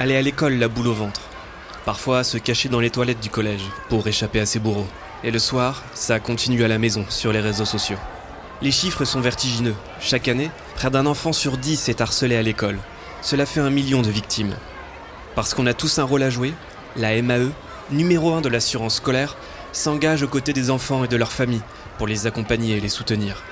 aller 0.00 0.16
à 0.16 0.22
l'école 0.22 0.54
la 0.54 0.68
boule 0.68 0.88
au 0.88 0.94
ventre. 0.94 1.20
Parfois 1.84 2.24
se 2.24 2.38
cacher 2.38 2.70
dans 2.70 2.80
les 2.80 2.88
toilettes 2.88 3.20
du 3.20 3.28
collège 3.28 3.66
pour 3.90 4.08
échapper 4.08 4.40
à 4.40 4.46
ses 4.46 4.58
bourreaux. 4.58 4.86
Et 5.22 5.30
le 5.30 5.38
soir, 5.38 5.82
ça 5.92 6.18
continue 6.18 6.64
à 6.64 6.68
la 6.68 6.78
maison, 6.78 7.04
sur 7.10 7.32
les 7.32 7.40
réseaux 7.40 7.66
sociaux. 7.66 7.98
Les 8.62 8.70
chiffres 8.70 9.04
sont 9.04 9.20
vertigineux. 9.20 9.74
Chaque 10.00 10.28
année, 10.28 10.50
près 10.74 10.90
d'un 10.90 11.04
enfant 11.04 11.34
sur 11.34 11.58
dix 11.58 11.90
est 11.90 12.00
harcelé 12.00 12.36
à 12.36 12.42
l'école. 12.42 12.78
Cela 13.20 13.44
fait 13.44 13.60
un 13.60 13.68
million 13.68 14.00
de 14.00 14.08
victimes. 14.08 14.56
Parce 15.34 15.52
qu'on 15.52 15.66
a 15.66 15.74
tous 15.74 15.98
un 15.98 16.04
rôle 16.04 16.22
à 16.22 16.30
jouer, 16.30 16.54
la 16.96 17.20
MAE, 17.20 17.50
numéro 17.90 18.32
un 18.32 18.40
de 18.40 18.48
l'assurance 18.48 18.96
scolaire, 18.96 19.36
s'engage 19.72 20.22
aux 20.22 20.28
côtés 20.28 20.54
des 20.54 20.70
enfants 20.70 21.04
et 21.04 21.08
de 21.08 21.16
leurs 21.16 21.32
familles 21.32 21.60
pour 21.98 22.06
les 22.06 22.26
accompagner 22.26 22.78
et 22.78 22.80
les 22.80 22.88
soutenir. 22.88 23.42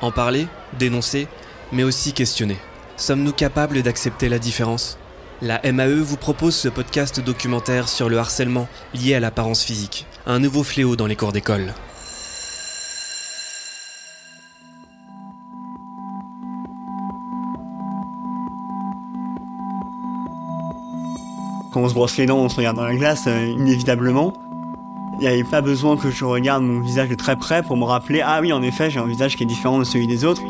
En 0.00 0.12
parler, 0.12 0.46
dénoncer, 0.78 1.26
mais 1.72 1.82
aussi 1.82 2.12
questionner. 2.12 2.58
Sommes-nous 2.96 3.32
capables 3.32 3.82
d'accepter 3.82 4.28
la 4.28 4.38
différence? 4.38 4.99
La 5.42 5.58
MAE 5.72 6.02
vous 6.02 6.18
propose 6.18 6.54
ce 6.54 6.68
podcast 6.68 7.18
documentaire 7.18 7.88
sur 7.88 8.10
le 8.10 8.18
harcèlement 8.18 8.68
lié 8.92 9.14
à 9.14 9.20
l'apparence 9.20 9.64
physique, 9.64 10.06
un 10.26 10.38
nouveau 10.38 10.62
fléau 10.62 10.96
dans 10.96 11.06
les 11.06 11.16
cours 11.16 11.32
d'école. 11.32 11.72
Quand 21.72 21.80
on 21.80 21.88
se 21.88 21.94
brosse 21.94 22.18
les 22.18 22.26
dents, 22.26 22.40
on 22.40 22.50
se 22.50 22.56
regarde 22.56 22.76
dans 22.76 22.84
la 22.84 22.94
glace, 22.94 23.24
euh, 23.26 23.46
inévitablement. 23.46 24.34
Il 25.14 25.20
n'y 25.20 25.28
avait 25.28 25.44
pas 25.44 25.62
besoin 25.62 25.96
que 25.96 26.10
je 26.10 26.26
regarde 26.26 26.62
mon 26.62 26.80
visage 26.80 27.08
de 27.08 27.14
très 27.14 27.36
près 27.36 27.62
pour 27.62 27.78
me 27.78 27.84
rappeler 27.84 28.20
ah 28.22 28.40
oui, 28.42 28.52
en 28.52 28.62
effet, 28.62 28.90
j'ai 28.90 29.00
un 29.00 29.06
visage 29.06 29.36
qui 29.36 29.44
est 29.44 29.46
différent 29.46 29.78
de 29.78 29.84
celui 29.84 30.06
des 30.06 30.26
autres. 30.26 30.42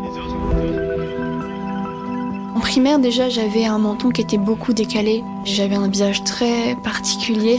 Primaire, 2.70 3.00
déjà, 3.00 3.28
j'avais 3.28 3.64
un 3.64 3.78
menton 3.78 4.10
qui 4.10 4.20
était 4.20 4.38
beaucoup 4.38 4.72
décalé. 4.72 5.24
J'avais 5.44 5.74
un 5.74 5.88
visage 5.88 6.22
très 6.22 6.76
particulier. 6.84 7.58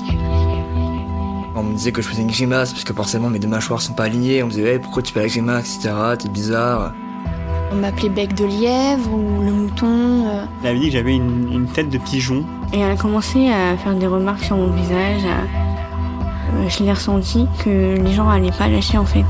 On 1.54 1.64
me 1.64 1.74
disait 1.74 1.92
que 1.92 2.02
je 2.02 2.08
faisais 2.08 2.22
une 2.22 2.30
grimace 2.32 2.72
parce 2.72 2.86
que 2.86 2.94
forcément 2.94 3.30
mes 3.30 3.38
deux 3.38 3.50
mâchoires 3.50 3.82
sont 3.82 3.92
pas 3.92 4.04
alignées. 4.06 4.42
On 4.42 4.46
me 4.46 4.52
disait 4.52 4.76
hey, 4.76 4.80
pourquoi 4.80 5.02
tu 5.04 5.12
fais 5.12 5.20
la 5.20 5.28
grimace, 5.28 5.76
etc. 5.76 5.94
T'es 6.18 6.30
bizarre. 6.30 6.94
On 7.74 7.76
m'appelait 7.76 8.08
bec 8.08 8.34
de 8.36 8.46
lièvre 8.46 9.14
ou 9.14 9.44
le 9.44 9.52
mouton. 9.52 10.28
euh. 10.28 10.46
Elle 10.64 10.70
avait 10.70 10.80
dit 10.80 10.86
que 10.88 10.94
j'avais 10.94 11.16
une, 11.16 11.52
une 11.52 11.66
tête 11.68 11.90
de 11.90 11.98
pigeon. 11.98 12.46
Et 12.72 12.80
elle 12.80 12.92
a 12.92 12.96
commencé 12.96 13.50
à 13.50 13.76
faire 13.78 13.94
des 13.96 14.08
remarques 14.08 14.46
sur 14.46 14.56
mon 14.56 14.72
visage. 14.72 15.24
à- 15.26 16.56
euh, 16.56 16.70
Je 16.70 16.84
l'ai 16.86 16.94
ressenti 16.94 17.48
que 17.66 17.98
les 18.02 18.14
gens 18.14 18.30
allaient 18.30 18.52
pas 18.58 18.70
lâcher 18.70 18.98
en 18.98 19.06
fait. 19.06 19.26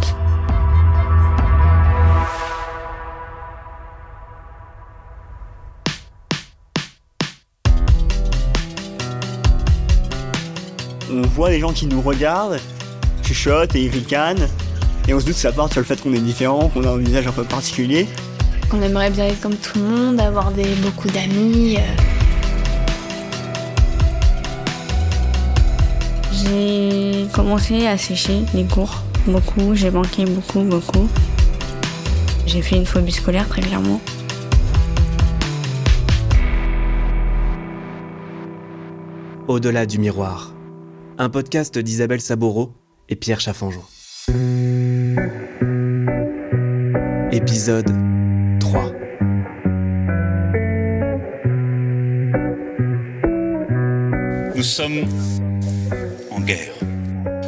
Voit 11.34 11.50
des 11.50 11.60
gens 11.60 11.72
qui 11.72 11.86
nous 11.88 12.02
regardent, 12.02 12.60
chuchotent 13.24 13.76
et 13.76 13.84
ils 13.84 13.92
ricanent. 13.92 14.48
Et 15.08 15.14
on 15.14 15.20
se 15.20 15.26
doute 15.26 15.36
que 15.36 15.40
ça 15.42 15.52
part 15.52 15.72
sur 15.72 15.80
le 15.80 15.86
fait 15.86 16.02
qu'on 16.02 16.14
est 16.14 16.20
différent, 16.20 16.70
qu'on 16.70 16.84
a 16.84 16.90
un 16.90 16.98
visage 16.98 17.26
un 17.28 17.32
peu 17.32 17.44
particulier. 17.44 18.08
On 18.74 18.82
aimerait 18.82 19.10
bien 19.10 19.26
être 19.26 19.42
comme 19.42 19.56
tout 19.56 19.80
le 19.80 19.86
monde, 19.86 20.20
avoir 20.22 20.52
des, 20.52 20.66
beaucoup 20.76 21.10
d'amis. 21.10 21.78
euh. 21.78 21.82
J'ai 26.32 27.28
commencé 27.34 27.88
à 27.88 27.98
sécher 27.98 28.42
les 28.54 28.66
cours 28.66 29.02
beaucoup. 29.28 29.76
J'ai 29.76 29.92
manqué 29.92 30.26
beaucoup, 30.26 30.62
beaucoup. 30.62 31.08
J'ai 32.46 32.62
fait 32.62 32.76
une 32.76 32.86
phobie 32.86 33.12
scolaire 33.12 33.48
très 33.48 33.62
clairement. 33.62 34.00
Au-delà 39.48 39.86
du 39.86 40.00
miroir. 40.00 40.54
Un 41.24 41.30
podcast 41.30 41.78
d'Isabelle 41.78 42.20
Saboro 42.20 42.74
et 43.08 43.16
Pierre 43.16 43.40
Chaffanjon. 43.40 43.84
Épisode 47.32 47.92
3. 48.60 48.92
Nous 54.56 54.64
sommes 54.64 55.06
en 56.32 56.40
guerre. 56.42 56.74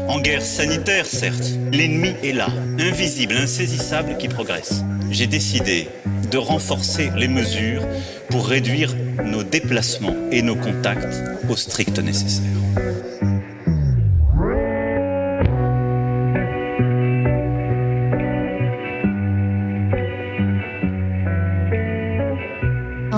En 0.07 0.21
guerre 0.21 0.43
sanitaire, 0.43 1.07
certes. 1.07 1.57
L'ennemi 1.71 2.09
est 2.21 2.33
là, 2.33 2.49
invisible, 2.77 3.33
insaisissable, 3.37 4.17
qui 4.19 4.27
progresse. 4.27 4.83
J'ai 5.09 5.25
décidé 5.25 5.87
de 6.29 6.37
renforcer 6.37 7.09
les 7.17 7.27
mesures 7.27 7.87
pour 8.29 8.45
réduire 8.45 8.93
nos 9.25 9.41
déplacements 9.41 10.29
et 10.31 10.43
nos 10.43 10.55
contacts 10.55 11.23
au 11.49 11.55
strict 11.55 11.97
nécessaire. 11.97 12.53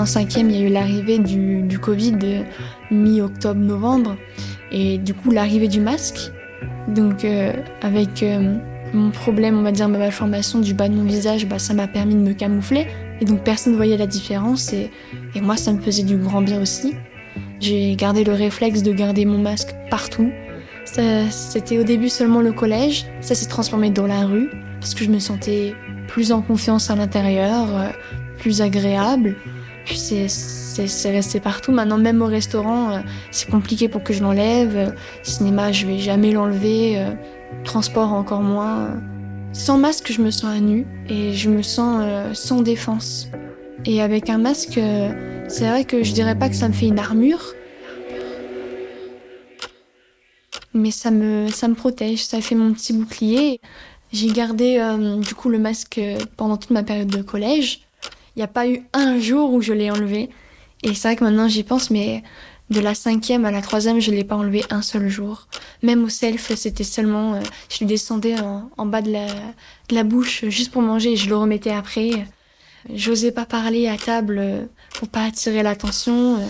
Cinquième, 0.06 0.50
il 0.50 0.56
y 0.56 0.62
a 0.62 0.66
eu 0.66 0.72
l'arrivée 0.72 1.18
du, 1.18 1.78
Covid 1.80 2.44
mi-octobre-novembre. 2.90 4.16
Et 4.72 4.98
du 4.98 5.14
coup, 5.14 5.30
l'arrivée 5.30 5.68
du 5.68 5.80
masque. 5.80 6.32
Donc, 6.88 7.24
euh, 7.24 7.52
avec 7.82 8.22
euh, 8.22 8.56
mon 8.92 9.10
problème, 9.10 9.58
on 9.58 9.62
va 9.62 9.72
dire, 9.72 9.88
ma 9.88 9.98
malformation 9.98 10.60
du 10.60 10.74
bas 10.74 10.88
de 10.88 10.94
mon 10.94 11.04
visage, 11.04 11.46
bah, 11.46 11.58
ça 11.58 11.74
m'a 11.74 11.86
permis 11.86 12.14
de 12.14 12.20
me 12.20 12.32
camoufler. 12.32 12.86
Et 13.20 13.24
donc, 13.24 13.42
personne 13.44 13.72
ne 13.72 13.76
voyait 13.76 13.96
la 13.96 14.06
différence. 14.06 14.72
Et, 14.72 14.90
moi, 15.40 15.56
ça 15.56 15.72
me 15.72 15.80
faisait 15.80 16.02
du 16.02 16.16
grand 16.16 16.42
bien 16.42 16.60
aussi. 16.60 16.94
J'ai 17.60 17.94
gardé 17.96 18.24
le 18.24 18.32
réflexe 18.32 18.82
de 18.82 18.92
garder 18.92 19.24
mon 19.24 19.38
masque 19.38 19.74
partout. 19.90 20.30
C'était 20.84 21.78
au 21.78 21.84
début 21.84 22.08
seulement 22.08 22.40
le 22.40 22.52
collège. 22.52 23.06
Ça 23.20 23.34
s'est 23.34 23.46
transformé 23.46 23.90
dans 23.90 24.06
la 24.06 24.24
rue. 24.24 24.50
Parce 24.80 24.94
que 24.94 25.04
je 25.04 25.10
me 25.10 25.18
sentais 25.18 25.74
plus 26.06 26.32
en 26.32 26.42
confiance 26.42 26.90
à 26.90 26.96
l'intérieur, 26.96 27.66
euh, 27.76 27.88
plus 28.38 28.62
agréable. 28.62 29.36
Puis 29.86 29.98
c'est 29.98 31.10
resté 31.10 31.38
partout. 31.38 31.70
Maintenant, 31.70 31.96
même 31.96 32.20
au 32.20 32.26
restaurant, 32.26 32.90
euh, 32.90 32.98
c'est 33.30 33.48
compliqué 33.48 33.88
pour 33.88 34.02
que 34.02 34.12
je 34.12 34.22
l'enlève. 34.22 34.76
Euh, 34.76 34.90
Cinéma, 35.22 35.70
je 35.70 35.86
vais 35.86 35.98
jamais 35.98 36.32
l'enlever. 36.32 36.98
Euh, 36.98 37.12
Transport, 37.64 38.12
encore 38.12 38.42
moins. 38.42 39.00
Sans 39.52 39.78
masque, 39.78 40.12
je 40.12 40.20
me 40.20 40.30
sens 40.30 40.56
à 40.56 40.60
nu 40.60 40.86
et 41.08 41.32
je 41.32 41.48
me 41.48 41.62
sens 41.62 42.04
sans 42.36 42.60
défense. 42.60 43.28
Et 43.84 44.02
avec 44.02 44.28
un 44.28 44.38
masque, 44.38 44.78
c'est 45.48 45.68
vrai 45.68 45.84
que 45.84 46.02
je 46.02 46.12
dirais 46.12 46.36
pas 46.36 46.48
que 46.48 46.56
ça 46.56 46.68
me 46.68 46.74
fait 46.74 46.86
une 46.86 46.98
armure, 46.98 47.54
mais 50.74 50.90
ça 50.90 51.10
me, 51.10 51.48
ça 51.48 51.68
me 51.68 51.74
protège, 51.74 52.24
ça 52.24 52.40
fait 52.42 52.56
mon 52.56 52.72
petit 52.74 52.92
bouclier. 52.92 53.60
J'ai 54.12 54.28
gardé 54.28 54.78
du 55.26 55.34
coup 55.34 55.48
le 55.48 55.58
masque 55.58 56.00
pendant 56.36 56.58
toute 56.58 56.70
ma 56.70 56.82
période 56.82 57.08
de 57.08 57.22
collège. 57.22 57.85
Il 58.36 58.40
n'y 58.40 58.44
a 58.44 58.48
pas 58.48 58.68
eu 58.68 58.82
un 58.92 59.18
jour 59.18 59.52
où 59.54 59.62
je 59.62 59.72
l'ai 59.72 59.90
enlevé. 59.90 60.28
Et 60.82 60.94
c'est 60.94 61.08
vrai 61.08 61.16
que 61.16 61.24
maintenant 61.24 61.48
j'y 61.48 61.62
pense, 61.62 61.90
mais 61.90 62.22
de 62.68 62.80
la 62.80 62.94
cinquième 62.94 63.46
à 63.46 63.50
la 63.50 63.62
troisième, 63.62 64.00
je 64.00 64.10
l'ai 64.10 64.24
pas 64.24 64.36
enlevé 64.36 64.62
un 64.70 64.82
seul 64.82 65.08
jour. 65.08 65.48
Même 65.82 66.04
au 66.04 66.08
self, 66.08 66.54
c'était 66.54 66.84
seulement, 66.84 67.34
euh, 67.34 67.40
je 67.70 67.84
le 67.84 67.88
descendais 67.88 68.34
en, 68.76 68.86
bas 68.86 69.00
de 69.00 69.10
la, 69.10 69.26
de 69.26 69.94
la 69.94 70.04
bouche 70.04 70.44
juste 70.48 70.72
pour 70.72 70.82
manger 70.82 71.12
et 71.12 71.16
je 71.16 71.28
le 71.28 71.36
remettais 71.36 71.70
après. 71.70 72.26
J'osais 72.92 73.32
pas 73.32 73.46
parler 73.46 73.88
à 73.88 73.96
table 73.96 74.38
euh, 74.38 74.66
pour 74.94 75.08
pas 75.08 75.24
attirer 75.24 75.62
l'attention. 75.62 76.36
euh. 76.36 76.48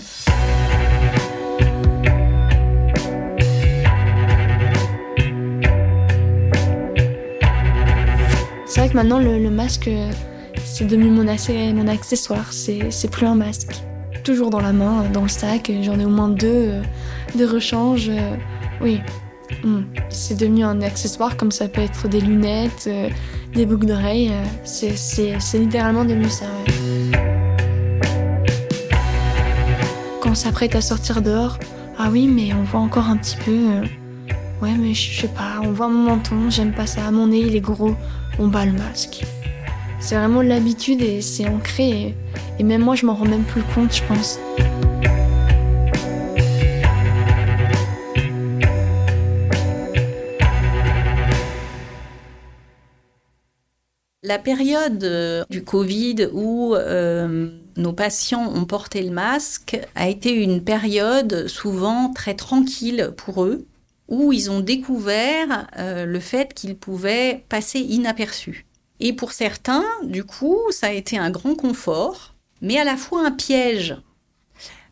C'est 8.65 8.81
vrai 8.81 8.89
que 8.89 8.95
maintenant 8.95 9.17
le, 9.17 9.49
masque, 9.49 9.89
c'est 10.77 10.85
devenu 10.85 11.09
mon, 11.09 11.23
mon 11.23 11.87
accessoire. 11.87 12.45
C'est 12.51 13.09
plus 13.11 13.25
un 13.25 13.33
masque. 13.35 13.81
Toujours 14.23 14.49
dans 14.51 14.59
la 14.59 14.73
main, 14.73 15.03
euh, 15.05 15.09
dans 15.11 15.23
le 15.23 15.27
sac. 15.27 15.69
euh, 15.71 15.81
J'en 15.81 15.99
ai 15.99 16.05
au 16.05 16.09
moins 16.09 16.29
deux 16.29 16.47
euh, 16.47 16.81
de 17.35 17.45
rechange. 17.45 18.11
oui, 18.81 19.01
Hmm. 19.63 19.83
c'est 20.09 20.37
devenu 20.37 20.65
un 20.65 20.81
accessoire 20.81 21.37
comme 21.37 21.51
ça 21.51 21.69
peut 21.69 21.79
être 21.81 22.09
des 22.09 22.19
lunettes, 22.19 22.89
des 23.55 23.65
boucles 23.65 23.85
d'oreilles. 23.85 24.31
c'est- 24.65 24.97
littéralement 25.57 26.03
devenu 26.03 26.29
ça. 26.29 26.45
Quand 30.21 30.31
on 30.31 30.35
s'apprête 30.35 30.75
à 30.75 30.81
sortir 30.81 31.21
dehors, 31.21 31.57
ah 31.97 32.09
oui, 32.11 32.27
mais 32.27 32.53
on 32.53 32.63
voit 32.63 32.81
encore 32.81 33.07
un 33.07 33.15
petit 33.17 33.37
peu. 33.37 33.57
ouais, 34.61 34.73
mais 34.77 34.93
je 34.93 35.21
sais 35.21 35.27
pas, 35.29 35.61
on 35.63 35.71
voit 35.71 35.87
mon 35.87 36.09
menton, 36.09 36.49
j'aime 36.49 36.73
pas 36.73 36.85
ça. 36.85 37.09
Mon 37.09 37.27
nez, 37.27 37.39
il 37.39 37.55
est 37.55 37.61
gros, 37.61 37.95
on 38.39 38.47
bat 38.47 38.65
le 38.65 38.73
masque. 38.73 39.23
C'est 39.99 40.15
vraiment 40.15 40.43
de 40.43 40.47
l'habitude 40.47 41.01
et 41.01 41.21
c'est 41.21 41.47
ancré. 41.47 41.89
Et, 41.89 42.15
et 42.59 42.63
même 42.63 42.81
moi, 42.81 42.95
je 42.95 43.05
m'en 43.05 43.15
rends 43.15 43.25
même 43.25 43.43
plus 43.43 43.63
compte, 43.73 43.93
je 43.93 44.03
pense. 44.03 44.39
La 54.27 54.39
période 54.39 55.05
euh, 55.05 55.45
du 55.49 55.63
Covid 55.63 56.27
où 56.33 56.75
euh, 56.75 57.49
nos 57.77 57.93
patients 57.93 58.51
ont 58.53 58.65
porté 58.65 59.01
le 59.01 59.11
masque 59.11 59.79
a 59.95 60.09
été 60.09 60.33
une 60.33 60.65
période 60.65 61.47
souvent 61.47 62.11
très 62.11 62.33
tranquille 62.33 63.13
pour 63.15 63.45
eux, 63.45 63.65
où 64.09 64.33
ils 64.33 64.51
ont 64.51 64.59
découvert 64.59 65.67
euh, 65.77 66.05
le 66.05 66.19
fait 66.19 66.53
qu'ils 66.53 66.75
pouvaient 66.75 67.45
passer 67.47 67.79
inaperçus. 67.79 68.66
Et 68.99 69.13
pour 69.13 69.31
certains, 69.31 69.85
du 70.03 70.23
coup, 70.23 70.59
ça 70.71 70.87
a 70.87 70.91
été 70.91 71.17
un 71.17 71.29
grand 71.29 71.55
confort, 71.55 72.33
mais 72.61 72.77
à 72.79 72.83
la 72.83 72.97
fois 72.97 73.25
un 73.25 73.31
piège. 73.31 73.95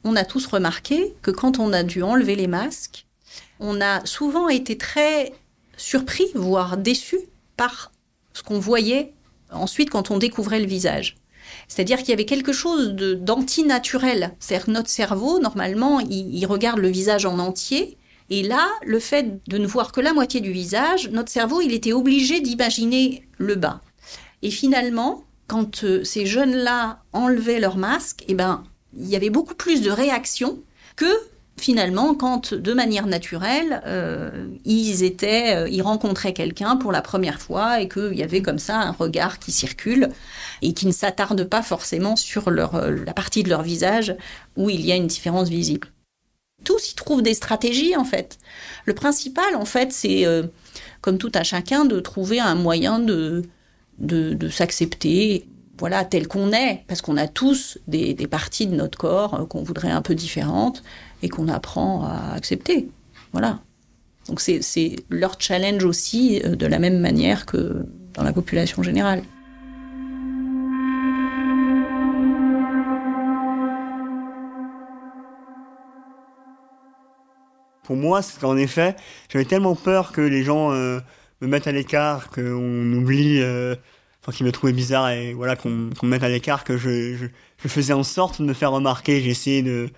On 0.03 0.15
a 0.15 0.23
tous 0.23 0.45
remarqué 0.45 1.15
que 1.21 1.31
quand 1.31 1.57
on 1.59 1.73
a 1.73 1.83
dû 1.83 2.03
enlever 2.03 2.35
les 2.35 2.47
masques, 2.47 3.07
on 3.59 3.81
a 3.81 4.05
souvent 4.05 4.49
été 4.49 4.77
très 4.77 5.33
surpris, 5.77 6.27
voire 6.35 6.77
déçus 6.77 7.19
par 7.57 7.91
ce 8.33 8.43
qu'on 8.43 8.59
voyait 8.59 9.13
ensuite 9.51 9.89
quand 9.89 10.11
on 10.11 10.17
découvrait 10.17 10.59
le 10.59 10.67
visage. 10.67 11.15
C'est-à-dire 11.67 11.99
qu'il 11.99 12.09
y 12.09 12.13
avait 12.13 12.25
quelque 12.25 12.53
chose 12.53 12.93
d'antinaturel. 12.95 14.35
C'est-à-dire 14.39 14.65
que 14.65 14.71
notre 14.71 14.89
cerveau, 14.89 15.39
normalement, 15.39 15.99
il, 15.99 16.45
regarde 16.45 16.79
le 16.79 16.87
visage 16.87 17.25
en 17.25 17.39
entier. 17.39 17.97
Et 18.29 18.43
là, 18.43 18.67
le 18.83 18.99
fait 18.99 19.39
de 19.47 19.57
ne 19.57 19.67
voir 19.67 19.91
que 19.91 20.01
la 20.01 20.13
moitié 20.13 20.41
du 20.41 20.51
visage, 20.51 21.09
notre 21.09 21.31
cerveau, 21.31 21.61
il 21.61 21.73
était 21.73 21.93
obligé 21.93 22.41
d'imaginer 22.41 23.27
le 23.37 23.55
bas. 23.55 23.81
Et 24.41 24.51
finalement, 24.51 25.23
quand 25.47 25.83
euh, 25.83 26.03
ces 26.03 26.25
jeunes-là 26.25 27.01
enlevaient 27.13 27.59
leur 27.59 27.77
masque, 27.77 28.23
eh 28.27 28.33
ben, 28.33 28.63
il 28.97 29.07
y 29.07 29.15
avait 29.15 29.29
beaucoup 29.29 29.55
plus 29.55 29.81
de 29.81 29.91
réactions 29.91 30.59
que 30.95 31.05
finalement, 31.57 32.15
quand 32.15 32.53
de 32.53 32.73
manière 32.73 33.07
naturelle, 33.07 33.81
euh, 33.85 34.47
ils 34.65 35.03
étaient, 35.03 35.55
euh, 35.55 35.69
ils 35.69 35.81
rencontraient 35.81 36.33
quelqu'un 36.33 36.75
pour 36.75 36.91
la 36.91 37.01
première 37.01 37.39
fois 37.39 37.79
et 37.79 37.87
qu'il 37.87 38.13
y 38.15 38.23
avait 38.23 38.41
comme 38.41 38.59
ça 38.59 38.77
un 38.77 38.91
regard 38.91 39.39
qui 39.39 39.51
circule 39.51 40.09
et 40.61 40.73
qui 40.73 40.85
ne 40.87 40.91
s'attarde 40.91 41.45
pas 41.45 41.61
forcément 41.61 42.15
sur 42.15 42.51
la 42.51 43.13
partie 43.13 43.43
de 43.43 43.49
leur 43.49 43.61
visage 43.61 44.15
où 44.57 44.69
il 44.69 44.85
y 44.85 44.91
a 44.91 44.95
une 44.95 45.07
différence 45.07 45.49
visible. 45.49 45.87
Tous 46.63 46.91
y 46.91 46.95
trouvent 46.95 47.21
des 47.21 47.33
stratégies 47.33 47.95
en 47.95 48.05
fait. 48.05 48.37
Le 48.85 48.93
principal 48.93 49.55
en 49.55 49.65
fait, 49.65 49.91
c'est 49.91 50.25
comme 51.01 51.17
tout 51.17 51.31
à 51.35 51.43
chacun 51.43 51.85
de 51.85 51.99
trouver 51.99 52.39
un 52.39 52.55
moyen 52.55 52.99
de, 52.99 53.43
de, 53.99 54.49
s'accepter 54.49 55.47
voilà, 55.77 56.05
tel 56.05 56.27
qu'on 56.27 56.53
est, 56.53 56.83
parce 56.87 57.01
qu'on 57.01 57.17
a 57.17 57.27
tous 57.27 57.77
des, 57.87 58.15
parties 58.27 58.67
de 58.67 58.75
notre 58.75 58.97
corps 58.97 59.47
qu'on 59.49 59.63
voudrait 59.63 59.91
un 59.91 60.01
peu 60.01 60.15
différentes, 60.15 60.83
et 61.21 61.29
qu'on 61.29 61.47
apprend 61.47 62.03
à 62.03 62.33
accepter. 62.33 62.89
Voilà. 63.31 63.59
Donc 64.27 64.39
c'est 64.39 64.95
leur 65.09 65.35
challenge 65.39 65.83
aussi 65.83 66.41
euh, 66.43 66.55
de 66.55 66.65
la 66.65 66.79
même 66.79 66.99
manière 66.99 67.45
que 67.45 67.85
dans 68.13 68.23
la 68.23 68.33
population 68.33 68.81
générale. 68.83 69.23
Pour 77.83 77.95
moi, 77.95 78.23
c'est 78.23 78.39
qu'en 78.39 78.57
effet, 78.57 78.95
j'avais 79.29 79.45
tellement 79.45 79.75
peur 79.75 80.11
que 80.11 80.21
les 80.21 80.43
gens 80.43 80.71
euh, 80.71 80.99
me 81.41 81.47
mettent 81.47 81.67
à 81.67 81.71
l'écart, 81.71 82.29
qu'on 82.29 82.93
oublie, 82.93 83.41
euh, 83.41 83.75
enfin 84.21 84.31
qu'ils 84.31 84.45
me 84.45 84.51
trouvaient 84.51 84.73
bizarre 84.73 85.09
et 85.09 85.33
voilà 85.33 85.55
qu'on 85.55 85.69
me 85.69 85.91
mette 86.03 86.23
à 86.23 86.29
l'écart 86.29 86.63
que 86.63 86.77
je, 86.77 87.15
je, 87.15 87.67
faisais 87.67 87.93
en 87.93 88.03
sorte 88.03 88.41
de 88.41 88.47
me 88.47 88.53
faire 88.53 88.71
remarquer. 88.71 89.23
Essayé 89.27 89.61
de, 89.61 89.89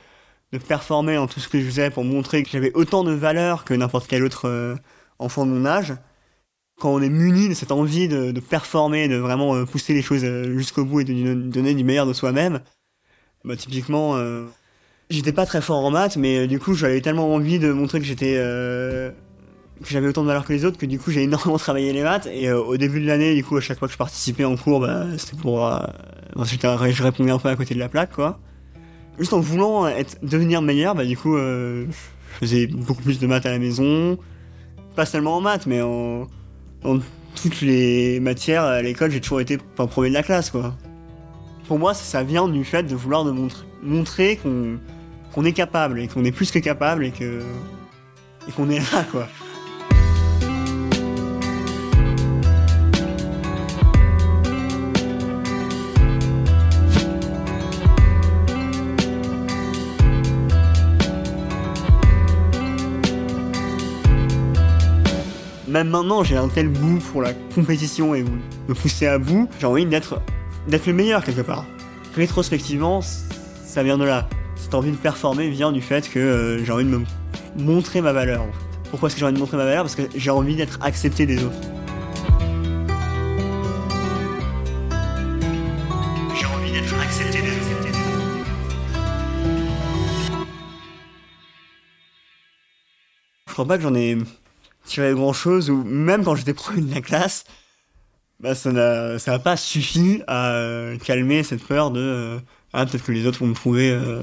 de 0.52 0.58
performer 0.58 1.18
en 1.18 1.28
tout 1.28 1.40
ce 1.40 1.48
que 1.50 1.60
je 1.60 1.66
faisais 1.66 1.90
pour 1.90 2.04
montrer 2.04 2.44
que 2.44 2.50
j'avais 2.50 2.74
autant 2.74 3.04
de 3.04 3.12
valeur 3.12 3.66
que 3.66 3.74
n'importe 3.74 4.08
quel 4.08 4.24
autre 4.24 4.48
euh, 4.48 4.76
enfant 5.20 5.46
de 5.46 5.52
mon 5.52 5.66
âge. 5.66 5.94
Quand 6.80 6.94
on 6.94 7.02
est 7.02 7.10
muni 7.10 7.50
de 7.50 7.56
cette 7.56 7.72
envie 7.72 8.08
de, 8.08 8.32
de 8.32 8.40
performer, 8.40 9.08
de 9.08 9.16
vraiment 9.16 9.56
euh, 9.56 9.66
pousser 9.66 9.94
les 9.94 10.04
choses 10.04 10.24
jusqu'au 10.56 10.86
bout 10.86 11.02
et 11.02 11.06
de 11.06 11.34
donner 11.34 11.74
du 11.74 11.84
meilleur 11.84 12.06
de 12.06 12.14
soi-même, 12.14 12.62
bah, 13.44 13.56
typiquement, 13.56 14.16
j'étais 15.10 15.32
pas 15.32 15.46
très 15.46 15.62
fort 15.62 15.84
en 15.86 15.90
maths, 15.90 16.18
mais 16.18 16.48
du 16.48 16.60
coup 16.60 16.74
j'avais 16.74 17.02
tellement 17.02 17.34
envie 17.34 17.60
de 17.60 17.72
montrer 17.72 18.00
que 18.00 18.06
j'étais 18.06 18.38
que 19.84 19.90
j'avais 19.90 20.08
autant 20.08 20.24
de 20.24 20.28
valeur 20.28 20.46
que 20.46 20.54
les 20.54 20.66
autres 20.66 20.78
que 20.78 20.86
du 20.86 21.00
coup 21.00 21.12
j'ai 21.12 21.24
énormément 21.24 21.58
travaillé 21.58 21.94
les 21.94 22.04
maths 22.04 22.28
et 22.32 22.52
au 22.52 22.78
début 22.78 23.02
de 23.02 23.08
l'année 23.08 23.36
du 23.36 23.44
coup 23.44 23.58
à 23.58 23.62
chaque 23.62 23.80
fois 23.80 23.88
que 23.88 23.94
je 23.94 23.98
participais 23.98 24.46
en 24.46 24.56
cours 24.56 24.80
bah, 24.80 25.06
c'était 25.18 25.38
pour 25.42 25.70
je 26.36 27.04
répondais 27.04 27.32
un 27.32 27.40
peu 27.40 27.50
à 27.50 27.56
côté 27.56 27.74
de 27.74 27.80
la 27.80 27.90
plaque 27.90 28.12
quoi 28.12 28.40
juste 29.18 29.34
en 29.34 29.40
voulant 29.40 29.88
être, 29.88 30.18
devenir 30.24 30.62
meilleur, 30.62 30.96
bah 30.96 31.06
du 31.06 31.18
coup, 31.18 31.36
euh, 31.36 31.86
je 32.34 32.38
faisais 32.40 32.68
beaucoup 32.68 33.02
plus 33.02 33.20
de 33.20 33.28
maths 33.28 33.46
à 33.46 33.52
la 33.52 33.60
maison. 33.60 34.18
Pas 34.96 35.06
seulement 35.06 35.38
en 35.38 35.42
maths, 35.42 35.66
mais 35.66 35.82
en, 35.82 36.28
toutes 37.36 37.62
les 37.62 38.20
matières 38.20 38.64
à 38.64 38.82
l'école, 38.82 39.12
j'ai 39.12 39.22
toujours 39.22 39.42
été 39.42 39.58
pas 39.58 39.88
premier 39.88 40.10
de 40.10 40.14
la 40.14 40.24
classe, 40.24 40.50
quoi. 40.50 40.76
Pour 41.68 41.80
moi, 41.80 41.94
ça, 41.94 42.24
vient 42.24 42.48
du 42.48 42.64
fait 42.64 42.84
de 42.84 42.96
vouloir 42.96 43.26
de 43.26 43.32
montrer, 43.32 43.66
montrer 43.84 44.40
qu'on 45.34 45.46
est 45.46 45.52
capable 45.52 46.00
et 46.00 46.08
qu'on 46.08 46.24
est 46.24 46.32
plus 46.32 46.50
que 46.52 46.60
capable 46.60 47.06
et 47.06 47.12
que 47.12 47.42
et 48.48 48.52
qu'on 48.54 48.70
est 48.70 48.80
là, 48.80 49.04
quoi. 49.12 49.28
Même 65.78 65.90
maintenant, 65.90 66.24
j'ai 66.24 66.38
un 66.38 66.48
tel 66.48 66.74
goût 66.74 66.98
pour 67.12 67.22
la 67.22 67.34
compétition 67.54 68.16
et 68.16 68.24
me 68.68 68.74
pousser 68.74 69.06
à 69.06 69.20
bout, 69.20 69.48
j'ai 69.60 69.68
envie 69.68 69.86
d'être, 69.86 70.20
d'être 70.68 70.88
le 70.88 70.94
meilleur 70.94 71.24
quelque 71.24 71.42
part. 71.42 71.66
Rétrospectivement, 72.16 73.02
ça 73.02 73.84
vient 73.84 74.00
de 74.00 74.04
là. 74.04 74.28
Cette 74.56 74.74
envie 74.74 74.90
de 74.90 74.98
performer 74.98 75.50
vient 75.50 75.72
du 75.72 75.82
fait 75.82 76.10
que 76.10 76.18
euh, 76.18 76.66
j'ai 76.66 76.72
envie 76.72 76.84
de 76.84 76.90
me 76.90 77.04
montrer 77.58 78.02
ma 78.02 78.12
valeur. 78.12 78.44
Pourquoi 78.90 79.08
est-ce 79.08 79.16
que 79.16 79.20
j'ai 79.20 79.26
envie 79.26 79.36
de 79.36 79.40
montrer 79.40 79.58
ma 79.58 79.66
valeur? 79.66 79.84
Parce 79.84 79.94
que 79.94 80.02
j'ai 80.16 80.32
envie 80.32 80.56
d'être 80.56 80.80
accepté 80.82 81.28
des 81.28 81.44
autres. 81.44 81.56
J'ai 86.36 86.46
envie 86.48 86.72
d'être 86.72 87.00
accepté 87.00 87.40
des 87.40 87.50
autres. 87.50 87.88
Je 93.48 93.54
crois 93.54 93.66
pas 93.68 93.78
que 93.78 93.84
j'en 93.84 93.94
ai 93.94 94.18
tirer 94.88 95.14
grand 95.14 95.34
chose 95.34 95.70
ou 95.70 95.84
même 95.84 96.24
quand 96.24 96.36
j'étais 96.36 96.54
premier 96.54 96.82
de 96.82 96.94
la 96.94 97.02
classe, 97.02 97.44
bah 98.40 98.56
ça 98.56 98.72
n'a 98.72 99.20
ça 99.20 99.32
n'a 99.32 99.40
pas 99.40 99.58
suffi 99.58 100.22
à 100.28 100.52
euh, 100.52 100.98
calmer 100.98 101.44
cette 101.44 101.64
peur 101.64 101.92
de 101.92 102.00
euh, 102.00 102.40
ah 102.74 102.86
peut-être 102.86 103.04
que 103.04 103.12
les 103.12 103.26
autres 103.26 103.40
vont 103.40 103.48
me 103.48 103.56
trouver 103.56 103.92
euh, 103.92 104.22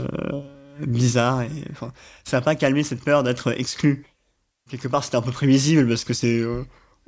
bizarre 0.81 1.43
enfin 1.73 1.93
ça 2.25 2.39
n'a 2.39 2.41
pas 2.43 2.55
calmé 2.55 2.83
cette 2.83 3.05
peur 3.05 3.23
d'être 3.23 3.53
exclu. 3.59 4.07
Quelque 4.71 4.89
part 4.89 5.05
c'était 5.05 5.17
un 5.17 5.23
peu 5.23 5.33
prévisible 5.33 5.89
parce 5.89 6.05
que 6.05 6.15
c'est 6.15 6.43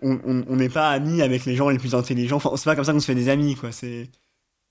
on 0.02 0.56
n'est 0.56 0.68
pas 0.68 0.90
amis 0.90 1.22
avec 1.22 1.46
les 1.46 1.56
gens 1.56 1.70
les 1.70 1.78
plus 1.78 1.94
intelligents. 1.94 2.36
Enfin, 2.36 2.50
c'est 2.56 2.64
pas 2.64 2.76
comme 2.76 2.84
ça 2.84 2.92
qu'on 2.92 3.00
se 3.00 3.06
fait 3.06 3.14
des 3.14 3.30
amis, 3.30 3.54
quoi. 3.56 3.72
C'est 3.72 4.10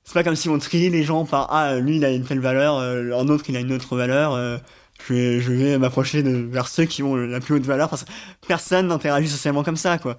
c'est 0.04 0.14
pas 0.14 0.24
comme 0.24 0.36
si 0.36 0.50
on 0.50 0.60
triait 0.60 0.90
les 0.92 1.04
gens 1.04 1.26
par 1.26 1.52
ah 1.52 1.80
lui 1.80 1.98
il 1.98 2.06
a 2.06 2.12
une 2.12 2.24
telle 2.24 2.40
valeur, 2.40 2.78
un 2.80 3.28
autre 3.28 3.46
il 3.50 3.58
a 3.58 3.60
une 3.60 3.74
autre 3.74 3.96
valeur 3.98 4.62
je 5.08 5.52
vais, 5.52 5.78
m'approcher 5.78 6.22
vers 6.24 6.68
ceux 6.68 6.86
qui 6.86 7.04
ont 7.04 7.16
la 7.16 7.40
plus 7.40 7.56
haute 7.56 7.66
valeur 7.66 7.90
parce 7.90 8.04
que 8.04 8.12
personne 8.48 8.88
n'interagit 8.88 9.28
socialement 9.28 9.64
comme 9.64 9.78
ça, 9.78 9.98
quoi. 9.98 10.18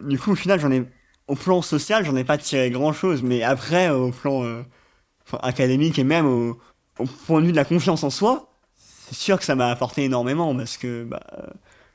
Du 0.00 0.18
coup, 0.18 0.32
au 0.32 0.36
final, 0.36 0.60
j'en 0.60 0.70
ai, 0.70 0.84
au 1.28 1.34
plan 1.34 1.62
social, 1.62 2.04
j'en 2.04 2.16
ai 2.16 2.24
pas 2.24 2.38
tiré 2.38 2.70
grand 2.70 2.92
chose, 2.92 3.22
mais 3.22 3.42
après, 3.42 3.90
au 3.90 4.10
plan 4.10 4.44
euh, 4.44 4.62
académique 5.42 5.98
et 5.98 6.04
même 6.04 6.26
au, 6.26 6.58
point 7.26 7.40
de 7.40 7.46
vue 7.46 7.52
de 7.52 7.56
la 7.56 7.64
confiance 7.64 8.04
en 8.04 8.10
soi, 8.10 8.52
c'est 8.76 9.16
sûr 9.16 9.38
que 9.38 9.44
ça 9.44 9.54
m'a 9.54 9.68
apporté 9.68 10.04
énormément 10.04 10.54
parce 10.54 10.76
que 10.76 11.04
bah, 11.04 11.22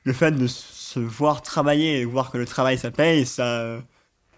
le 0.03 0.13
fait 0.13 0.31
de 0.31 0.47
se 0.47 0.99
voir 0.99 1.41
travailler 1.41 1.99
et 1.99 2.05
voir 2.05 2.31
que 2.31 2.37
le 2.37 2.45
travail 2.45 2.77
ça 2.77 2.91
paye, 2.91 3.25
ça, 3.25 3.77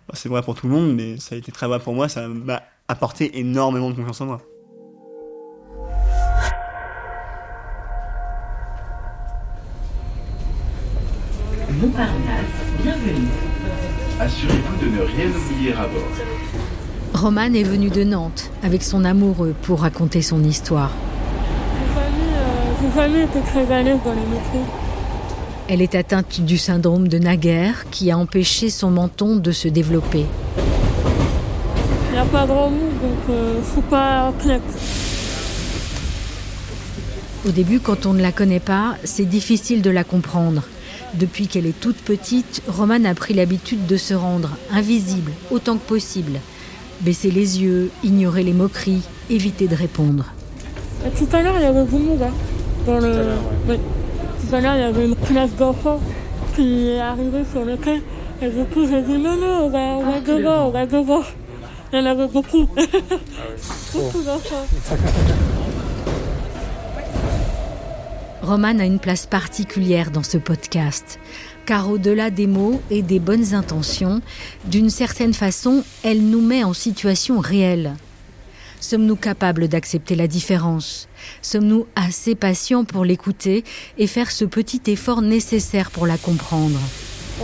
bah, 0.08 0.14
c'est 0.14 0.30
vrai 0.30 0.42
pour 0.42 0.56
tout 0.56 0.68
le 0.68 0.74
monde, 0.74 0.94
mais 0.96 1.18
ça 1.18 1.36
a 1.36 1.38
été 1.38 1.52
très 1.52 1.68
vrai 1.68 1.80
pour 1.80 1.94
moi, 1.94 2.10
ça 2.10 2.28
m'a 2.28 2.62
apporté 2.88 3.40
énormément 3.40 3.90
de 3.90 3.96
confiance 3.96 4.22
en 4.22 4.26
moi. 4.26 4.42
Bienvenue. 12.82 13.28
Assurez-vous 14.20 14.86
de 14.86 14.92
ne 14.92 15.02
rien 15.02 15.30
oublier 15.30 15.74
à 15.74 15.88
bord. 15.88 17.22
Romane 17.22 17.56
est 17.56 17.64
venue 17.64 17.90
de 17.90 18.04
Nantes 18.04 18.52
avec 18.64 18.84
son 18.84 19.04
amoureux 19.04 19.54
pour 19.64 19.82
raconter 19.82 20.22
son 20.22 20.44
histoire. 20.44 20.92
famille, 22.96 23.22
était 23.22 23.42
très 23.42 23.74
à 23.74 23.82
l'aise 23.82 24.00
dans 24.06 24.14
les 24.14 24.20
métiers. 24.22 24.72
Elle 25.68 25.82
est 25.82 25.94
atteinte 25.94 26.42
du 26.42 26.58
syndrome 26.58 27.08
de 27.08 27.20
Naguère 27.20 27.90
qui 27.92 28.12
a 28.12 28.18
empêché 28.18 28.70
son 28.70 28.92
menton 28.92 29.36
de 29.36 29.52
se 29.52 29.68
développer. 29.68 30.26
Il 32.08 32.14
n'y 32.14 32.18
a 32.18 32.26
pas 32.26 32.48
de 32.48 32.52
remous, 32.52 32.92
donc 33.02 33.30
euh, 33.30 33.62
faut 33.62 33.82
pas 33.82 34.34
Au 37.46 37.52
début, 37.52 37.80
quand 37.80 38.06
on 38.06 38.14
ne 38.14 38.22
la 38.22 38.32
connaît 38.32 38.60
pas, 38.60 38.96
c'est 39.04 39.26
difficile 39.26 39.82
de 39.82 39.90
la 39.90 40.04
comprendre. 40.04 40.64
Depuis 41.16 41.48
qu'elle 41.48 41.66
est 41.66 41.80
toute 41.80 41.98
petite, 41.98 42.62
Romane 42.68 43.06
a 43.06 43.16
pris 43.16 43.34
l'habitude 43.34 43.86
de 43.88 43.98
se 43.98 44.14
rendre 44.14 44.58
invisible 44.72 45.32
autant 45.52 45.78
que 45.78 45.88
possible. 45.88 46.40
Baisser 47.02 47.32
les 47.32 47.62
yeux, 47.62 47.90
ignorer 48.04 48.44
les 48.44 48.54
moqueries, 48.54 49.02
éviter 49.30 49.68
de 49.68 49.76
répondre. 49.76 50.26
Et 51.06 51.10
tout 51.10 51.28
à 51.36 51.42
l'heure, 51.42 51.56
il 51.58 51.64
y 51.64 51.66
avait 51.66 51.86
du 51.86 51.96
monde. 51.96 52.22
Hein, 52.22 52.34
dans 52.86 53.00
le... 53.00 53.26
Tout 53.68 54.56
à 54.56 54.62
l'heure, 54.62 54.76
il 54.76 54.82
y 54.82 54.84
avait 54.84 55.06
une 55.06 55.16
classe 55.16 55.56
d'enfants 55.58 56.00
qui 56.56 56.90
est 56.90 57.00
arrivée 57.00 57.44
sur 57.52 57.66
le 57.66 57.78
quai. 57.78 58.02
Et 58.42 58.50
du 58.50 58.64
coup, 58.66 58.88
j'ai 58.88 59.02
dit 59.02 59.18
non, 59.18 59.36
non, 59.36 59.66
on 59.66 59.70
va, 59.70 59.80
on 59.80 60.12
va 60.12 60.20
devant, 60.22 60.68
on 60.68 60.70
va 60.70 60.86
devant. 60.86 61.22
Il 61.92 62.00
y 62.00 62.02
en 62.02 62.06
avait 62.06 62.28
beaucoup. 62.28 62.66
beaucoup 63.94 64.22
d'enfants. 64.24 64.66
Romane 68.50 68.82
a 68.82 68.86
une 68.86 68.98
place 68.98 69.28
particulière 69.28 70.10
dans 70.10 70.24
ce 70.24 70.40
podcast, 70.40 71.20
car 71.68 71.88
au-delà 71.88 72.32
des 72.32 72.48
mots 72.48 72.82
et 72.90 73.04
des 73.04 73.20
bonnes 73.20 73.54
intentions, 73.54 74.22
d'une 74.66 74.90
certaine 74.90 75.36
façon, 75.36 75.84
elle 76.04 76.24
nous 76.24 76.42
met 76.42 76.64
en 76.64 76.74
situation 76.74 77.38
réelle. 77.38 77.94
Sommes-nous 78.80 79.18
capables 79.18 79.68
d'accepter 79.68 80.16
la 80.16 80.26
différence? 80.26 81.10
Sommes-nous 81.44 81.86
assez 81.96 82.34
patients 82.34 82.86
pour 82.86 83.06
l'écouter 83.06 83.64
et 84.00 84.08
faire 84.08 84.32
ce 84.32 84.46
petit 84.46 84.82
effort 84.88 85.22
nécessaire 85.22 85.92
pour 85.92 86.08
la 86.08 86.18
comprendre? 86.18 86.80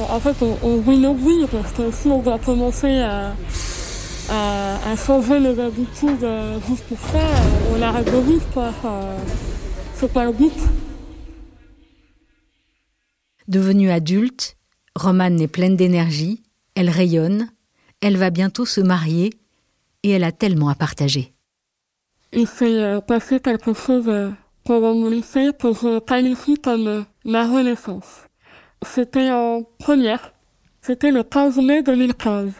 En 0.09 0.19
fait, 0.19 0.35
on, 0.41 0.57
on 0.63 1.47
parce 1.51 1.71
que 1.74 1.91
si 1.91 2.07
on 2.07 2.21
va 2.21 2.39
commencer 2.39 3.01
à, 3.01 3.35
à, 4.31 4.91
à 4.91 4.95
changer 4.97 5.39
les 5.39 5.59
habitudes 5.59 6.24
euh, 6.24 6.57
juste 6.67 6.83
pour 6.85 6.97
ça, 6.97 7.27
on 7.71 7.79
arrête 7.79 8.12
de 8.12 8.31
vivre, 8.31 8.45
quoi. 8.55 8.71
C'est 10.00 10.12
pas 10.12 10.25
le 10.25 10.31
but. 10.31 10.51
Devenue 13.47 13.91
adulte, 13.91 14.57
Romane 14.95 15.39
est 15.39 15.47
pleine 15.47 15.75
d'énergie, 15.75 16.41
elle 16.73 16.89
rayonne, 16.89 17.51
elle 18.01 18.17
va 18.17 18.31
bientôt 18.31 18.65
se 18.65 18.81
marier 18.81 19.33
et 20.01 20.09
elle 20.11 20.23
a 20.23 20.31
tellement 20.31 20.69
à 20.69 20.75
partager. 20.75 21.33
Il 22.33 22.47
s'est 22.47 22.81
euh, 22.81 23.01
passé 23.01 23.39
quelque 23.39 23.73
chose 23.73 24.05
euh, 24.07 24.31
pendant 24.63 24.95
mon 24.95 25.09
lycée 25.09 25.51
que 25.59 25.73
je 25.73 25.99
qualifie 25.99 26.55
comme 26.55 26.87
euh, 26.87 27.01
ma 27.23 27.45
renaissance. 27.45 28.25
C'était 28.83 29.31
en 29.31 29.61
première, 29.77 30.33
c'était 30.81 31.11
le 31.11 31.21
15 31.21 31.57
mai 31.57 31.83
2015. 31.83 32.51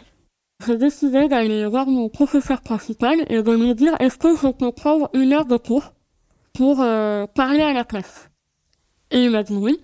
J'ai 0.64 0.76
décidé 0.76 1.26
d'aller 1.26 1.66
voir 1.66 1.88
mon 1.88 2.08
professeur 2.08 2.60
principal 2.60 3.18
et 3.28 3.42
de 3.42 3.52
lui 3.52 3.74
dire 3.74 3.94
est-ce 3.98 4.18
que 4.18 4.36
je 4.36 4.52
peux 4.52 4.70
prendre 4.70 5.10
une 5.14 5.32
heure 5.32 5.46
de 5.46 5.56
cours 5.56 5.92
pour 6.54 6.76
parler 6.76 7.60
à 7.60 7.74
la 7.74 7.84
classe? 7.84 8.30
Et 9.10 9.24
il 9.24 9.30
m'a 9.30 9.42
dit 9.42 9.52
oui. 9.52 9.78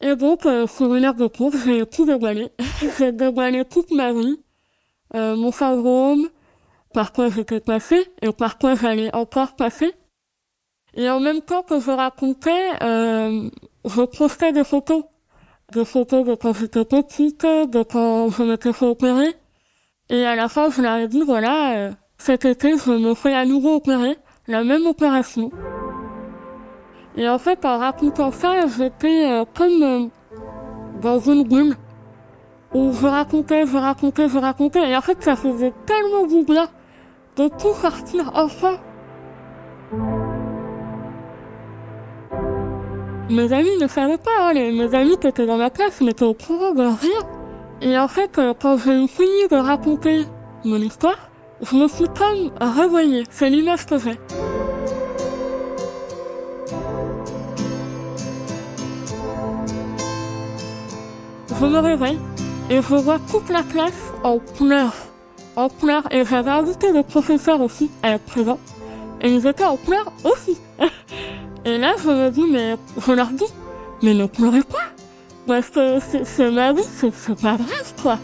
Et 0.00 0.16
donc, 0.16 0.44
euh, 0.46 0.66
une 0.80 1.04
heure 1.04 1.14
de 1.14 1.26
cours, 1.26 1.52
j'ai 1.64 1.86
tout 1.86 2.04
dévoilé. 2.04 2.50
j'ai 2.98 3.12
dévoilé 3.12 3.64
toute 3.64 3.90
ma 3.90 4.12
vie, 4.12 4.38
euh, 5.14 5.36
mon 5.36 5.52
syndrome, 5.52 6.28
par 6.92 7.12
quoi 7.12 7.28
j'étais 7.28 7.60
passée 7.60 8.10
et 8.22 8.32
par 8.32 8.58
quoi 8.58 8.74
j'allais 8.74 9.14
encore 9.14 9.56
passer. 9.56 9.92
Et 10.96 11.10
en 11.10 11.20
même 11.20 11.40
temps 11.40 11.62
que 11.62 11.80
je 11.80 11.90
racontais, 11.90 12.82
euh, 12.82 13.50
je 13.84 14.02
postais 14.02 14.52
des 14.52 14.64
photos. 14.64 15.04
Des 15.72 15.84
photos 15.84 16.24
de 16.24 16.34
quand 16.34 16.52
j'étais 16.52 16.84
petite, 16.84 17.42
de 17.42 17.82
quand 17.82 18.30
je 18.30 18.42
m'étais 18.44 18.72
fait 18.72 18.86
opérer. 18.86 19.34
Et 20.10 20.24
à 20.24 20.36
la 20.36 20.48
fin, 20.48 20.70
je 20.70 20.82
leur 20.82 20.96
ai 20.96 21.08
dit, 21.08 21.22
voilà, 21.22 21.76
euh, 21.76 21.92
cet 22.18 22.44
été, 22.44 22.76
je 22.78 22.92
me 22.92 23.14
fais 23.14 23.34
à 23.34 23.44
nouveau 23.44 23.74
opérer, 23.76 24.16
la 24.46 24.62
même 24.62 24.86
opération. 24.86 25.50
Et 27.16 27.28
en 27.28 27.38
fait, 27.38 27.64
en 27.64 27.78
racontant 27.78 28.32
ça, 28.32 28.66
j'étais 28.66 29.30
euh, 29.30 29.44
comme 29.54 29.82
euh, 29.82 30.06
dans 31.00 31.20
une 31.20 31.44
bulle 31.44 31.76
où 32.74 32.92
je 32.92 33.06
racontais, 33.06 33.66
je 33.66 33.76
racontais, 33.76 34.28
je 34.28 34.38
racontais. 34.38 34.90
Et 34.90 34.96
en 34.96 35.00
fait, 35.00 35.22
ça 35.22 35.36
faisait 35.36 35.72
tellement 35.86 36.26
du 36.26 36.44
bien 36.44 36.66
de 37.36 37.48
tout 37.48 37.72
sortir 37.74 38.32
enfin. 38.34 38.78
Mes 43.30 43.52
amis 43.52 43.76
ne 43.80 43.86
savaient 43.86 44.18
pas, 44.18 44.30
hein, 44.40 44.52
les, 44.52 44.72
mes 44.72 44.94
amis 44.94 45.16
qui 45.16 45.28
étaient 45.28 45.46
dans 45.46 45.56
ma 45.56 45.70
classe 45.70 46.00
n'étaient 46.00 46.24
au 46.24 46.34
courant 46.34 46.72
de 46.72 46.82
rien. 46.82 47.20
Et 47.80 47.96
en 47.96 48.08
fait, 48.08 48.38
euh, 48.38 48.54
quand 48.60 48.76
j'ai 48.76 49.06
fini 49.06 49.48
de 49.50 49.56
raconter 49.56 50.24
mon 50.64 50.76
histoire, 50.76 51.30
je 51.62 51.76
me 51.76 51.86
suis 51.86 52.06
comme 52.06 52.50
revoyée. 52.60 53.22
C'est 53.30 53.50
l'image 53.50 53.86
que 53.86 53.98
j'ai. 53.98 54.18
Je 61.60 61.66
me 61.66 61.78
réveille 61.78 62.18
et 62.68 62.76
je 62.76 62.94
vois 62.94 63.18
toute 63.30 63.48
la 63.48 63.62
classe 63.62 64.12
en 64.22 64.38
pleurs. 64.38 64.94
En 65.56 65.68
pleurs. 65.68 66.02
Et 66.10 66.24
j'avais 66.24 66.50
invité 66.50 66.92
le 66.92 67.02
professeur 67.02 67.60
aussi 67.60 67.90
à 68.02 68.12
être 68.12 68.24
présent. 68.24 68.58
Et 69.20 69.32
ils 69.32 69.46
étaient 69.46 69.64
en 69.64 69.76
pleurs 69.76 70.12
aussi. 70.24 70.58
et 71.64 71.78
là, 71.78 71.94
je 72.02 72.08
me 72.08 72.30
dis, 72.30 72.44
mais 72.50 72.76
je 73.06 73.12
leur 73.12 73.28
dis, 73.28 73.44
mais 74.02 74.14
ne 74.14 74.26
pleurez 74.26 74.62
pas. 74.62 74.78
Parce 75.46 75.68
que 75.68 75.98
c'est 76.24 76.50
ma 76.50 76.72
vie, 76.72 76.82
c'est 76.82 77.40
pas 77.40 77.56
grave, 77.56 77.94
quoi. 78.02 78.18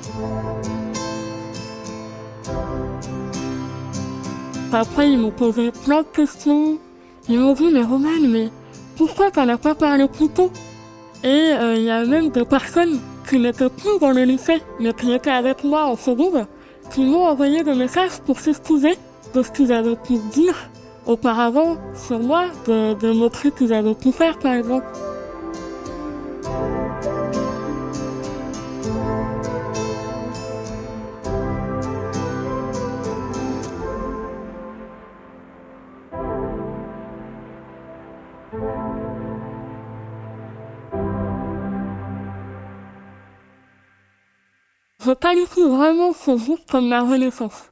Après, 4.72 5.10
ils 5.10 5.18
m'ont 5.18 5.30
posé 5.30 5.70
plein 5.84 6.02
de 6.02 6.08
questions. 6.12 6.78
Ils 7.28 7.38
m'ont 7.38 7.52
dit, 7.52 7.70
mais 7.72 7.82
Romane, 7.82 8.28
mais 8.28 8.48
pourquoi 8.96 9.30
t'en 9.30 9.48
as 9.48 9.58
pas 9.58 9.74
parlé 9.74 10.08
plus 10.08 10.28
tôt? 10.28 10.50
Et 11.22 11.28
euh, 11.28 11.74
il 11.76 11.82
y 11.82 11.90
a 11.90 12.04
même 12.06 12.30
des 12.30 12.44
personnes 12.44 12.98
qui 13.30 13.38
n'étaient 13.38 13.70
plus 13.70 13.98
dans 14.00 14.10
le 14.10 14.24
lycée, 14.24 14.60
mais 14.80 14.92
qui 14.92 15.12
étaient 15.12 15.30
avec 15.30 15.62
moi 15.62 15.86
en 15.86 15.96
seconde, 15.96 16.46
qui 16.92 17.04
m'ont 17.04 17.26
envoyé 17.26 17.62
des 17.62 17.74
messages 17.74 18.18
pour 18.26 18.40
s'excuser 18.40 18.98
de 19.34 19.42
ce 19.44 19.50
qu'ils 19.52 19.72
avaient 19.72 19.94
pu 19.94 20.14
dire 20.32 20.56
auparavant 21.06 21.76
sur 21.94 22.18
moi, 22.18 22.46
de, 22.66 22.94
de 22.94 23.50
qu'ils 23.50 23.72
avaient 23.72 23.94
pu 23.94 24.10
faire, 24.10 24.36
par 24.40 24.54
exemple. 24.54 24.86
Je 45.02 45.12
qualifie 45.12 45.62
vraiment 45.62 46.12
ce 46.12 46.36
jour 46.36 46.58
comme 46.70 46.88
ma 46.88 47.00
renaissance. 47.00 47.70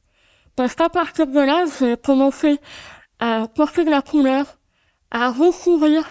Parce 0.55 0.73
qu'à 0.73 0.89
partir 0.89 1.27
de 1.27 1.39
là, 1.39 1.65
j'ai 1.79 1.95
commencé 1.95 2.57
à 3.19 3.47
porter 3.47 3.85
de 3.85 3.91
la 3.91 4.01
couleur, 4.01 4.45
à 5.11 5.29
ressourire, 5.29 6.05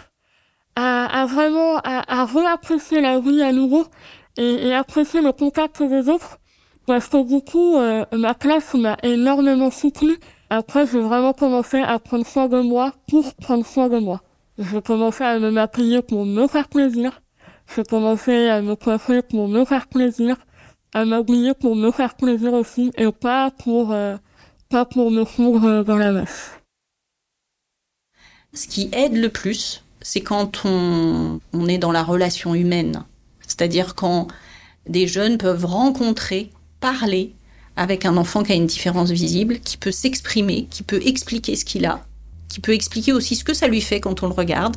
à, 0.76 1.22
à 1.22 1.26
vraiment, 1.26 1.78
à, 1.78 2.20
à 2.20 2.24
réapprécier 2.24 3.00
la 3.00 3.18
vie 3.18 3.42
à 3.42 3.52
nouveau 3.52 3.84
et, 4.36 4.68
et 4.68 4.74
apprécier 4.74 5.20
le 5.20 5.32
contact 5.32 5.82
des 5.82 6.08
autres. 6.08 6.38
Parce 6.86 7.08
que 7.08 7.22
du 7.26 7.42
coup, 7.44 7.76
euh, 7.76 8.04
ma 8.12 8.34
classe 8.34 8.74
m'a 8.74 8.96
énormément 9.02 9.70
soutenu. 9.70 10.16
Après, 10.50 10.86
j'ai 10.86 11.00
vraiment 11.00 11.32
commencé 11.32 11.80
à 11.80 11.98
prendre 11.98 12.26
soin 12.26 12.48
de 12.48 12.60
moi 12.60 12.92
pour 13.08 13.34
prendre 13.34 13.66
soin 13.66 13.88
de 13.88 13.98
moi. 13.98 14.22
J'ai 14.56 14.80
commencé 14.82 15.24
à 15.24 15.38
me 15.38 15.50
maquiller 15.50 16.00
pour 16.00 16.24
me 16.24 16.46
faire 16.46 16.68
plaisir. 16.68 17.20
J'ai 17.74 17.82
commencé 17.82 18.48
à 18.48 18.62
me 18.62 18.76
coiffer 18.76 19.20
pour 19.22 19.48
me 19.48 19.64
faire 19.64 19.88
plaisir 19.88 20.36
à 20.92 21.04
m'habiller 21.04 21.54
pour 21.54 21.76
me 21.76 21.90
faire 21.90 22.14
plaisir 22.14 22.52
aussi 22.52 22.92
et 22.96 23.10
pas 23.12 23.50
pour 23.50 23.92
euh, 23.92 24.16
pas 24.68 24.84
pour 24.84 25.10
me 25.10 25.24
fondre 25.24 25.84
dans 25.84 25.96
la 25.96 26.12
masse. 26.12 26.50
Ce 28.54 28.66
qui 28.66 28.88
aide 28.92 29.16
le 29.16 29.28
plus, 29.28 29.82
c'est 30.00 30.20
quand 30.20 30.64
on, 30.64 31.40
on 31.52 31.68
est 31.68 31.78
dans 31.78 31.92
la 31.92 32.02
relation 32.02 32.54
humaine. 32.54 33.04
C'est-à-dire 33.40 33.94
quand 33.94 34.28
des 34.88 35.06
jeunes 35.06 35.38
peuvent 35.38 35.66
rencontrer, 35.66 36.50
parler 36.80 37.34
avec 37.76 38.04
un 38.04 38.16
enfant 38.16 38.42
qui 38.42 38.52
a 38.52 38.56
une 38.56 38.66
différence 38.66 39.10
visible, 39.10 39.60
qui 39.60 39.76
peut 39.76 39.92
s'exprimer, 39.92 40.66
qui 40.70 40.82
peut 40.82 41.00
expliquer 41.04 41.56
ce 41.56 41.64
qu'il 41.64 41.86
a, 41.86 42.04
qui 42.48 42.60
peut 42.60 42.72
expliquer 42.72 43.12
aussi 43.12 43.36
ce 43.36 43.44
que 43.44 43.54
ça 43.54 43.68
lui 43.68 43.80
fait 43.80 44.00
quand 44.00 44.22
on 44.22 44.26
le 44.26 44.34
regarde. 44.34 44.76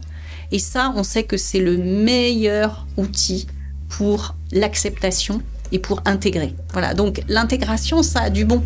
Et 0.51 0.59
ça, 0.59 0.93
on 0.95 1.03
sait 1.03 1.23
que 1.23 1.37
c'est 1.37 1.59
le 1.59 1.77
meilleur 1.77 2.85
outil 2.97 3.47
pour 3.89 4.35
l'acceptation 4.51 5.41
et 5.71 5.79
pour 5.79 6.01
intégrer. 6.05 6.55
Voilà, 6.73 6.93
donc 6.93 7.23
l'intégration, 7.27 8.03
ça 8.03 8.21
a 8.21 8.29
du 8.29 8.45
bon. 8.45 8.61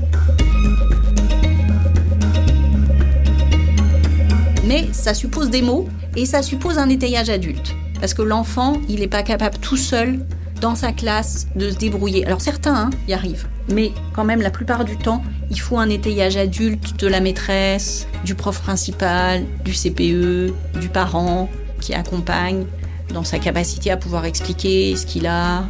Mais 4.65 4.87
ça 4.91 5.13
suppose 5.13 5.49
des 5.49 5.61
mots 5.61 5.87
et 6.15 6.25
ça 6.25 6.41
suppose 6.41 6.77
un 6.77 6.89
étayage 6.89 7.29
adulte. 7.29 7.75
Parce 7.99 8.13
que 8.13 8.21
l'enfant, 8.21 8.81
il 8.89 8.99
n'est 8.99 9.07
pas 9.07 9.23
capable 9.23 9.57
tout 9.59 9.77
seul, 9.77 10.25
dans 10.61 10.75
sa 10.75 10.91
classe, 10.91 11.47
de 11.55 11.69
se 11.69 11.75
débrouiller. 11.75 12.25
Alors 12.25 12.41
certains 12.41 12.75
hein, 12.75 12.89
y 13.07 13.13
arrivent, 13.13 13.47
mais 13.71 13.91
quand 14.13 14.23
même 14.23 14.41
la 14.41 14.49
plupart 14.49 14.85
du 14.85 14.97
temps, 14.97 15.23
il 15.51 15.59
faut 15.59 15.77
un 15.77 15.89
étayage 15.89 16.37
adulte 16.37 16.99
de 16.99 17.07
la 17.07 17.19
maîtresse, 17.19 18.07
du 18.23 18.35
prof 18.35 18.59
principal, 18.61 19.43
du 19.63 19.73
CPE, 19.73 20.53
du 20.79 20.89
parent 20.89 21.49
qui 21.81 21.93
accompagne 21.93 22.65
dans 23.13 23.23
sa 23.23 23.37
capacité 23.37 23.91
à 23.91 23.97
pouvoir 23.97 24.25
expliquer 24.25 24.95
ce 24.95 25.05
qu'il 25.05 25.27
a. 25.27 25.65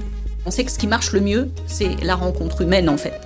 On 0.45 0.51
sait 0.51 0.63
que 0.63 0.71
ce 0.71 0.77
qui 0.77 0.87
marche 0.87 1.11
le 1.11 1.21
mieux, 1.21 1.49
c'est 1.67 1.95
la 2.03 2.15
rencontre 2.15 2.61
humaine 2.61 2.89
en 2.89 2.97
fait. 2.97 3.19